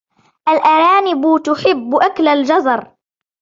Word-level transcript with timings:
الأرانب 0.49 1.43
تحب 1.43 1.95
أكل 1.95 2.27
الجزر. 2.27 2.95